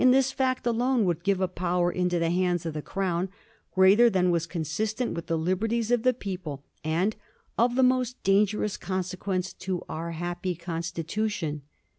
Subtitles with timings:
[0.09, 3.29] this fact alone would give a power into the hands of the Crown
[3.75, 7.15] greater than was consistent with the liberties of the people, and'
[7.59, 11.61] of the most dangerous consequence to our happy constitution.'